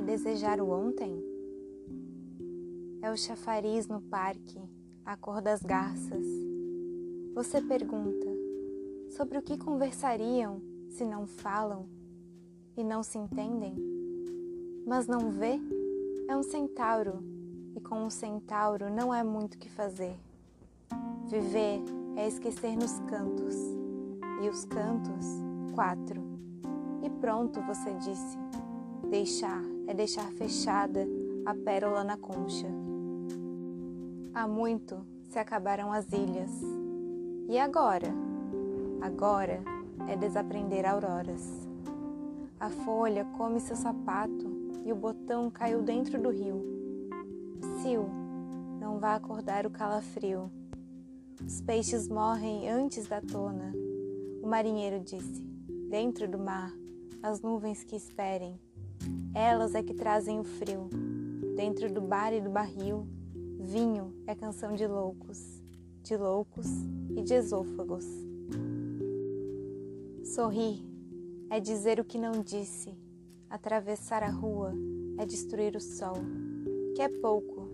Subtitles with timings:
[0.00, 1.22] desejar o ontem?
[3.02, 4.58] É o chafariz no parque,
[5.04, 6.26] a cor das garças.
[7.34, 8.26] Você pergunta
[9.10, 11.86] sobre o que conversariam se não falam
[12.74, 13.74] e não se entendem?
[14.86, 15.60] Mas não vê?
[16.26, 17.22] É um centauro
[17.76, 20.16] e com um centauro não é muito que fazer.
[21.26, 21.82] Viver
[22.16, 23.56] é esquecer nos cantos
[24.42, 25.26] e os cantos,
[25.74, 26.22] quatro.
[27.02, 28.38] E pronto, você disse.
[29.14, 31.06] Deixar é deixar fechada
[31.46, 32.66] a pérola na concha.
[34.34, 36.50] Há muito se acabaram as ilhas.
[37.48, 38.08] E agora?
[39.00, 39.62] Agora
[40.08, 41.48] é desaprender auroras.
[42.58, 44.50] A folha come seu sapato
[44.84, 46.60] e o botão caiu dentro do rio.
[47.60, 48.08] Psiu,
[48.80, 50.50] não vá acordar o calafrio.
[51.40, 53.72] Os peixes morrem antes da tona.
[54.42, 55.40] O marinheiro disse:
[55.88, 56.72] Dentro do mar,
[57.22, 58.58] as nuvens que esperem.
[59.34, 60.88] Elas é que trazem o frio.
[61.56, 63.06] Dentro do bar e do barril,
[63.58, 65.62] vinho é canção de loucos,
[66.02, 66.66] de loucos
[67.16, 68.06] e de esôfagos.
[70.24, 70.82] Sorrir
[71.50, 72.92] é dizer o que não disse.
[73.48, 74.72] Atravessar a rua
[75.18, 76.16] é destruir o sol,
[76.94, 77.68] que é pouco,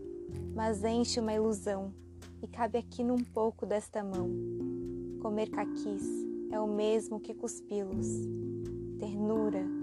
[0.54, 1.92] mas enche uma ilusão
[2.42, 4.30] e cabe aqui num pouco desta mão.
[5.20, 6.06] Comer caquis
[6.50, 8.08] é o mesmo que cuspi-los.
[8.98, 9.79] Ternura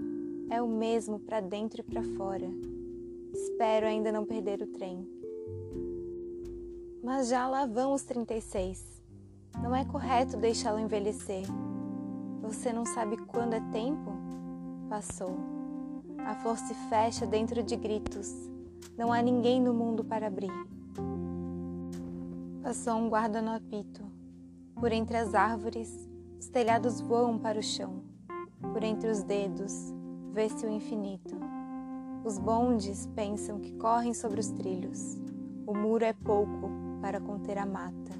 [0.50, 2.48] é o mesmo para dentro e para fora.
[3.32, 5.06] Espero ainda não perder o trem.
[7.02, 9.02] Mas já lá vão os 36.
[9.62, 11.44] Não é correto deixá-lo envelhecer.
[12.42, 14.12] Você não sabe quando é tempo?
[14.88, 15.36] Passou.
[16.18, 18.32] A flor se fecha dentro de gritos.
[18.96, 20.52] Não há ninguém no mundo para abrir.
[22.62, 24.02] Passou um guarda no apito.
[24.74, 28.02] Por entre as árvores, os telhados voam para o chão.
[28.60, 29.92] Por entre os dedos,
[30.38, 31.34] vê-se o infinito.
[32.24, 35.20] Os bondes pensam que correm sobre os trilhos.
[35.66, 36.70] O muro é pouco
[37.02, 38.12] para conter a mata.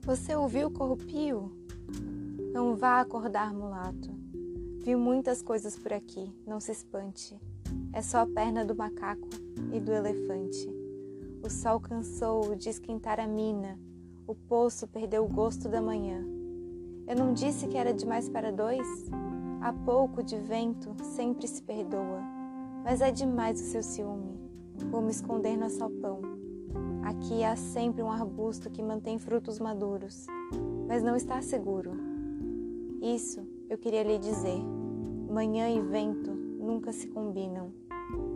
[0.00, 1.52] Você ouviu o corrupio?
[2.54, 4.10] Não vá acordar, mulato.
[4.82, 7.38] Vi muitas coisas por aqui, não se espante.
[7.92, 9.28] É só a perna do macaco
[9.74, 10.74] e do elefante.
[11.42, 13.78] O sol cansou de esquentar a mina,
[14.26, 16.24] o poço perdeu o gosto da manhã.
[17.06, 18.88] Eu não disse que era demais para dois?
[19.62, 22.22] Há pouco de vento sempre se perdoa,
[22.82, 24.40] mas é demais o seu ciúme.
[24.90, 26.22] Vou me esconder no salpão.
[27.02, 30.26] Aqui há sempre um arbusto que mantém frutos maduros,
[30.88, 31.90] mas não está seguro.
[33.02, 34.58] Isso eu queria lhe dizer.
[35.30, 37.70] Manhã e vento nunca se combinam,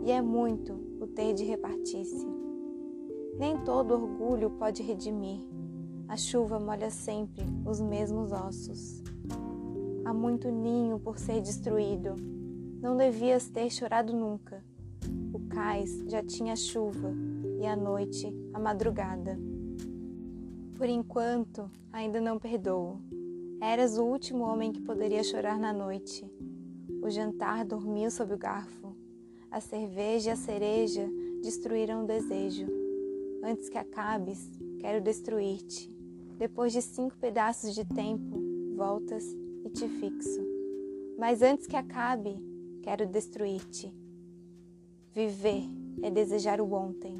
[0.03, 2.27] e é muito o ter de repartir-se.
[3.39, 5.41] Nem todo orgulho pode redimir.
[6.07, 9.03] A chuva molha sempre os mesmos ossos.
[10.05, 12.15] Há muito ninho por ser destruído.
[12.79, 14.63] Não devias ter chorado nunca.
[15.33, 17.11] O cais já tinha chuva
[17.59, 19.35] e a noite a madrugada.
[20.75, 22.99] Por enquanto, ainda não perdoo.
[23.59, 26.23] Eras o último homem que poderia chorar na noite.
[27.01, 28.95] O jantar dormiu sob o garfo.
[29.49, 31.09] A cerveja e a cereja
[31.41, 32.67] destruíram o desejo.
[33.43, 35.89] Antes que acabes, quero destruir-te.
[36.37, 38.37] Depois de cinco pedaços de tempo,
[38.75, 39.25] voltas
[39.65, 40.41] e te fixo.
[41.17, 42.37] Mas antes que acabe,
[42.83, 43.91] quero destruir-te.
[45.11, 45.63] Viver
[46.03, 47.19] é desejar o ontem.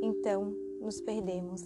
[0.00, 1.62] Então nos perdemos.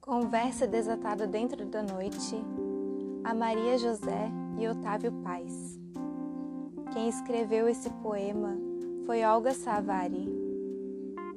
[0.00, 2.36] Conversa desatada dentro da noite.
[3.24, 5.80] A Maria José e Otávio Paz.
[6.92, 8.56] Quem escreveu esse poema
[9.04, 10.28] foi Olga Savari,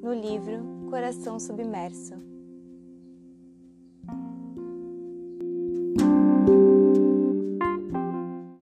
[0.02, 2.29] no livro Coração Submerso.